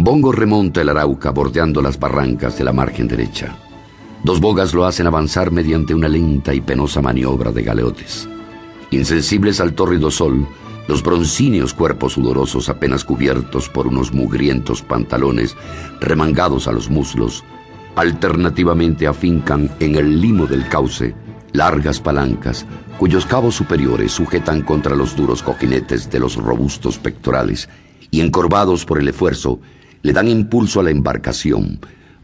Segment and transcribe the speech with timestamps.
[0.00, 3.56] Bongo remonta el Arauca bordeando las barrancas de la margen derecha.
[4.22, 8.28] Dos bogas lo hacen avanzar mediante una lenta y penosa maniobra de galeotes.
[8.92, 10.46] Insensibles al tórrido sol,
[10.86, 15.56] los broncíneos cuerpos sudorosos apenas cubiertos por unos mugrientos pantalones
[16.00, 17.42] remangados a los muslos,
[17.96, 21.12] alternativamente afincan en el limo del cauce
[21.52, 22.66] largas palancas
[22.98, 27.68] cuyos cabos superiores sujetan contra los duros cojinetes de los robustos pectorales
[28.12, 29.58] y encorvados por el esfuerzo
[30.02, 31.80] le dan impulso a la embarcación,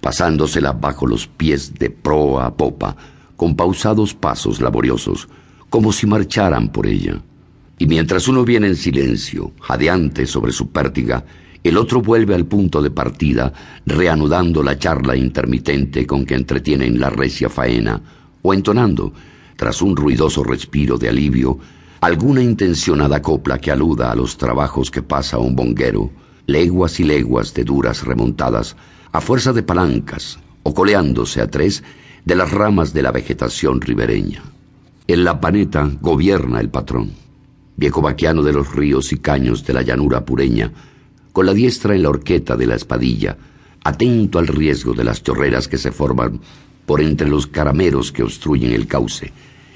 [0.00, 2.96] pasándosela bajo los pies de proa a popa,
[3.36, 5.28] con pausados pasos laboriosos,
[5.70, 7.20] como si marcharan por ella.
[7.78, 11.24] Y mientras uno viene en silencio, jadeante sobre su pértiga,
[11.62, 13.52] el otro vuelve al punto de partida,
[13.86, 18.00] reanudando la charla intermitente con que entretienen la recia faena,
[18.42, 19.12] o entonando,
[19.56, 21.58] tras un ruidoso respiro de alivio,
[22.00, 26.10] alguna intencionada copla que aluda a los trabajos que pasa un bonguero,
[26.48, 28.74] leguas y leguas de duras remontadas,
[29.12, 31.84] a fuerza de palancas, o coleándose a tres
[32.24, 34.42] de las ramas de la vegetación ribereña.
[35.06, 37.12] En la paneta gobierna el patrón,
[37.76, 40.72] viejo vaquiano de los ríos y caños de la llanura pureña,
[41.32, 43.36] con la diestra en la horqueta de la espadilla,
[43.84, 46.40] atento al riesgo de las chorreras que se forman
[46.86, 49.32] por entre los carameros que obstruyen el cauce,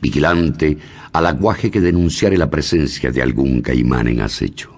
[0.00, 0.78] vigilante
[1.12, 4.74] al aguaje que denunciare la presencia de algún caimán en acecho.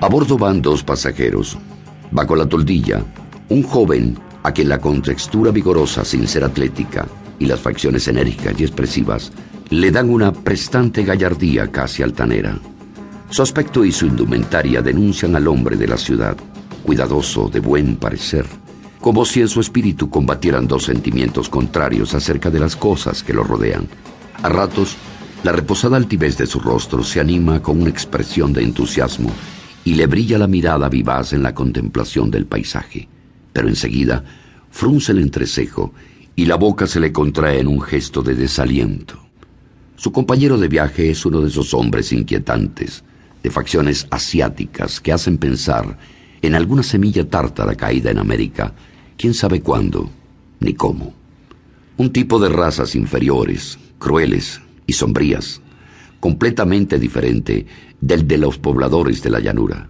[0.00, 1.58] A bordo van dos pasajeros.
[2.12, 3.02] Bajo la toldilla,
[3.48, 7.04] un joven a quien la contextura vigorosa sin ser atlética
[7.40, 9.32] y las facciones enérgicas y expresivas
[9.70, 12.56] le dan una prestante gallardía casi altanera.
[13.30, 16.36] Su aspecto y su indumentaria denuncian al hombre de la ciudad,
[16.84, 18.46] cuidadoso, de buen parecer,
[19.00, 23.42] como si en su espíritu combatieran dos sentimientos contrarios acerca de las cosas que lo
[23.42, 23.88] rodean.
[24.44, 24.96] A ratos,
[25.42, 29.32] la reposada altivez de su rostro se anima con una expresión de entusiasmo
[29.88, 33.08] y le brilla la mirada vivaz en la contemplación del paisaje.
[33.54, 34.22] Pero enseguida
[34.70, 35.94] frunce el entrecejo
[36.36, 39.18] y la boca se le contrae en un gesto de desaliento.
[39.96, 43.02] Su compañero de viaje es uno de esos hombres inquietantes,
[43.42, 45.96] de facciones asiáticas que hacen pensar
[46.42, 48.74] en alguna semilla tártara caída en América,
[49.16, 50.10] quién sabe cuándo
[50.60, 51.14] ni cómo.
[51.96, 55.62] Un tipo de razas inferiores, crueles y sombrías,
[56.20, 57.66] completamente diferente
[58.00, 59.88] del de los pobladores de la llanura.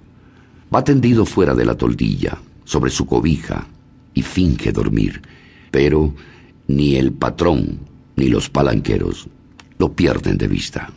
[0.74, 3.66] Va tendido fuera de la toldilla, sobre su cobija,
[4.14, 5.22] y finge dormir,
[5.70, 6.14] pero
[6.66, 7.78] ni el patrón
[8.16, 9.28] ni los palanqueros
[9.78, 10.90] lo pierden de vista.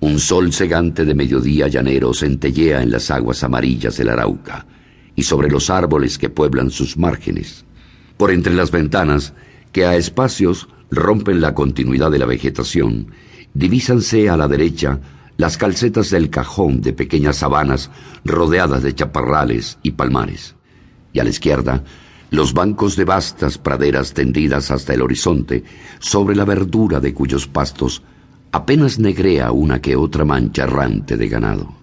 [0.00, 4.66] Un sol cegante de mediodía llanero centellea en las aguas amarillas del Arauca
[5.14, 7.64] y sobre los árboles que pueblan sus márgenes.
[8.16, 9.34] Por entre las ventanas,
[9.72, 13.08] que a espacios rompen la continuidad de la vegetación,
[13.54, 15.00] divísanse a la derecha
[15.36, 17.90] las calcetas del cajón de pequeñas sabanas
[18.24, 20.54] rodeadas de chaparrales y palmares,
[21.12, 21.82] y a la izquierda
[22.30, 25.64] los bancos de vastas praderas tendidas hasta el horizonte,
[25.98, 28.02] sobre la verdura de cuyos pastos
[28.52, 31.74] apenas negrea una que otra mancha errante de ganado.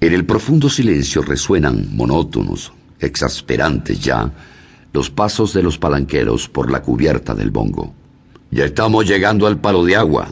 [0.00, 4.32] En el profundo silencio resuenan monótonos, exasperantes ya,
[4.92, 7.94] los pasos de los palanqueros por la cubierta del bongo.
[8.50, 10.28] Ya estamos llegando al palo de agua,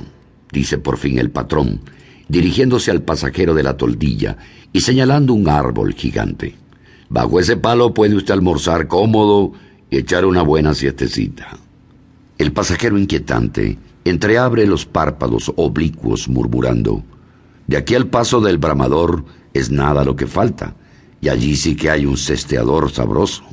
[0.55, 1.81] dice por fin el patrón,
[2.29, 4.39] dirigiéndose al pasajero de la toldilla
[4.73, 6.55] y señalando un árbol gigante.
[7.11, 9.53] Bajo ese palo puede usted almorzar cómodo
[9.91, 11.59] y echar una buena siestecita.
[12.39, 17.03] El pasajero inquietante entreabre los párpados oblicuos murmurando,
[17.67, 20.75] de aquí al paso del bramador es nada lo que falta,
[21.21, 23.45] y allí sí que hay un cesteador sabroso.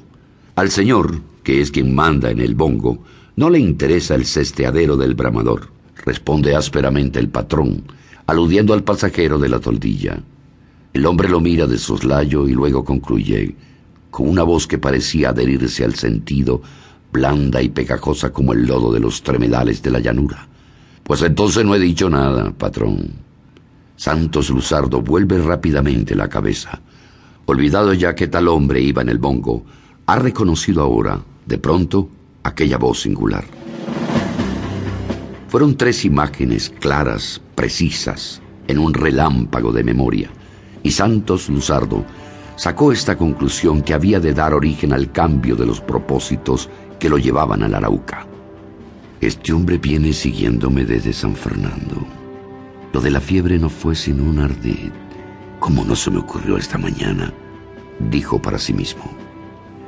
[0.55, 3.03] Al señor, que es quien manda en el bongo,
[3.35, 5.69] no le interesa el cesteadero del bramador,
[6.05, 7.83] responde ásperamente el patrón,
[8.27, 10.21] aludiendo al pasajero de la toldilla.
[10.93, 13.55] El hombre lo mira de soslayo y luego concluye,
[14.09, 16.61] con una voz que parecía adherirse al sentido,
[17.11, 20.47] blanda y pegajosa como el lodo de los tremedales de la llanura.
[21.03, 23.11] Pues entonces no he dicho nada, patrón.
[23.95, 26.81] Santos Luzardo vuelve rápidamente la cabeza.
[27.45, 29.63] Olvidado ya que tal hombre iba en el bongo,
[30.05, 32.09] ha reconocido ahora, de pronto,
[32.43, 33.45] aquella voz singular.
[35.51, 40.29] Fueron tres imágenes claras, precisas, en un relámpago de memoria,
[40.81, 42.05] y Santos Luzardo
[42.55, 47.17] sacó esta conclusión que había de dar origen al cambio de los propósitos que lo
[47.17, 48.25] llevaban al Arauca.
[49.19, 51.97] Este hombre viene siguiéndome desde San Fernando.
[52.93, 54.93] Lo de la fiebre no fue sino un ardid.
[55.59, 57.33] ¿Cómo no se me ocurrió esta mañana?
[58.09, 59.03] Dijo para sí mismo.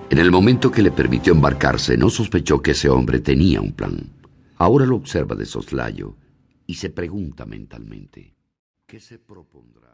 [0.10, 4.10] En el momento que le permitió embarcarse, no sospechó que ese hombre tenía un plan.
[4.63, 6.15] Ahora lo observa de soslayo
[6.65, 8.38] y se pregunta mentalmente,
[8.88, 9.93] ¿qué se propondrá?